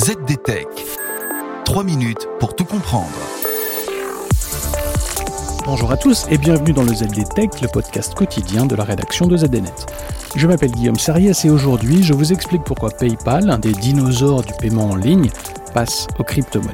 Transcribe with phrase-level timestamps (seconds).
[0.00, 0.66] ZDTech.
[1.66, 3.10] 3 minutes pour tout comprendre.
[5.66, 9.36] Bonjour à tous et bienvenue dans le ZDTech, le podcast quotidien de la rédaction de
[9.36, 9.74] ZDNet.
[10.36, 14.54] Je m'appelle Guillaume Sariès et aujourd'hui je vous explique pourquoi PayPal, un des dinosaures du
[14.54, 15.28] paiement en ligne,
[15.74, 16.72] passe aux crypto-monnaies.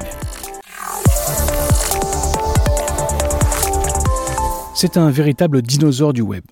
[4.73, 6.45] C'est un véritable dinosaure du web.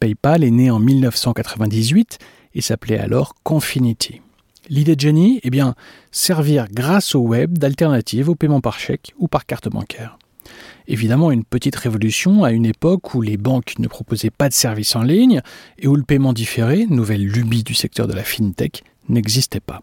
[0.00, 2.18] PayPal est né en 1998
[2.56, 4.20] et s'appelait alors Confinity.
[4.70, 5.74] L'idée de Jenny, eh bien,
[6.10, 10.18] servir grâce au web d'alternative au paiement par chèque ou par carte bancaire.
[10.86, 14.96] Évidemment, une petite révolution à une époque où les banques ne proposaient pas de services
[14.96, 15.40] en ligne
[15.78, 19.80] et où le paiement différé, nouvelle lubie du secteur de la fintech, n'existait pas.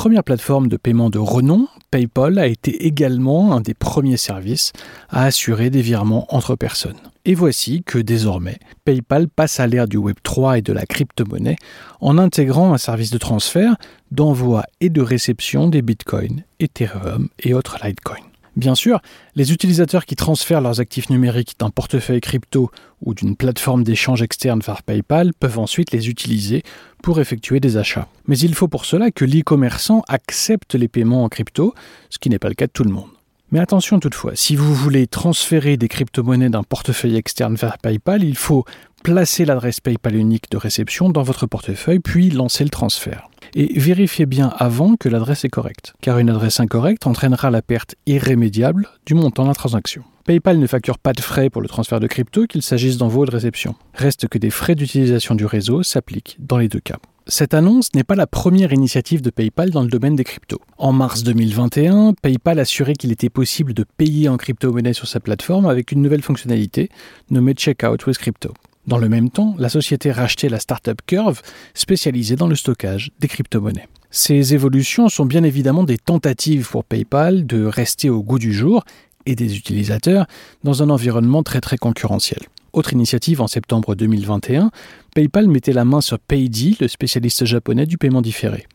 [0.00, 4.72] Première plateforme de paiement de renom, PayPal a été également un des premiers services
[5.10, 6.96] à assurer des virements entre personnes.
[7.26, 11.56] Et voici que désormais, PayPal passe à l'ère du Web 3 et de la crypto-monnaie
[12.00, 13.76] en intégrant un service de transfert,
[14.10, 18.24] d'envoi et de réception des bitcoins, Ethereum et autres Litecoin.
[18.60, 19.00] Bien sûr,
[19.36, 24.60] les utilisateurs qui transfèrent leurs actifs numériques d'un portefeuille crypto ou d'une plateforme d'échange externe
[24.60, 26.62] vers PayPal peuvent ensuite les utiliser
[27.02, 28.06] pour effectuer des achats.
[28.26, 31.72] Mais il faut pour cela que l'e-commerçant accepte les paiements en crypto,
[32.10, 33.08] ce qui n'est pas le cas de tout le monde.
[33.52, 38.36] Mais attention toutefois, si vous voulez transférer des crypto-monnaies d'un portefeuille externe vers PayPal, il
[38.36, 38.64] faut
[39.02, 43.28] placer l'adresse PayPal unique de réception dans votre portefeuille, puis lancer le transfert.
[43.54, 47.96] Et vérifiez bien avant que l'adresse est correcte, car une adresse incorrecte entraînera la perte
[48.06, 50.04] irrémédiable du montant de la transaction.
[50.26, 53.26] PayPal ne facture pas de frais pour le transfert de crypto, qu'il s'agisse d'envoi ou
[53.26, 53.74] de réception.
[53.94, 56.98] Reste que des frais d'utilisation du réseau s'appliquent dans les deux cas.
[57.30, 60.60] Cette annonce n'est pas la première initiative de PayPal dans le domaine des cryptos.
[60.78, 65.66] En mars 2021, PayPal assurait qu'il était possible de payer en crypto-monnaie sur sa plateforme
[65.66, 66.88] avec une nouvelle fonctionnalité
[67.30, 68.52] nommée Checkout with Crypto.
[68.88, 71.40] Dans le même temps, la société rachetait la startup Curve,
[71.72, 73.86] spécialisée dans le stockage des crypto-monnaies.
[74.10, 78.82] Ces évolutions sont bien évidemment des tentatives pour PayPal de rester au goût du jour
[79.24, 80.26] et des utilisateurs
[80.64, 82.40] dans un environnement très très concurrentiel.
[82.72, 84.70] Autre initiative en septembre 2021,
[85.14, 88.66] PayPal mettait la main sur Paydi, le spécialiste japonais du paiement différé.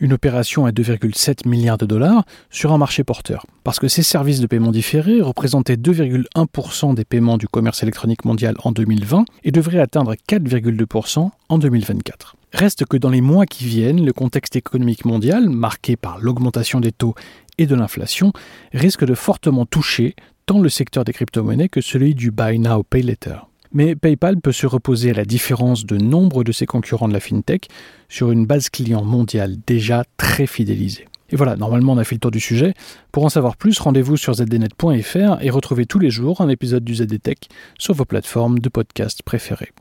[0.00, 3.44] Une opération à 2,7 milliards de dollars sur un marché porteur.
[3.64, 8.54] Parce que ces services de paiement différé représentaient 2,1% des paiements du commerce électronique mondial
[8.62, 12.36] en 2020 et devraient atteindre 4,2% en 2024.
[12.52, 16.92] Reste que dans les mois qui viennent, le contexte économique mondial, marqué par l'augmentation des
[16.92, 17.14] taux
[17.58, 18.32] et de l'inflation,
[18.72, 20.14] risque de fortement toucher
[20.46, 23.46] tant le secteur des crypto-monnaies que celui du Buy Now Pay Later.
[23.72, 27.20] Mais PayPal peut se reposer à la différence de nombre de ses concurrents de la
[27.20, 27.68] fintech
[28.08, 31.08] sur une base client mondiale déjà très fidélisée.
[31.30, 32.74] Et voilà, normalement on a fait le tour du sujet.
[33.10, 36.94] Pour en savoir plus, rendez-vous sur zdnet.fr et retrouvez tous les jours un épisode du
[36.94, 39.72] ZDTech sur vos plateformes de podcast préférées.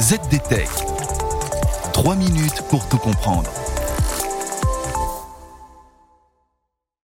[0.00, 0.68] ZDTech.
[1.92, 3.50] 3 minutes pour tout comprendre.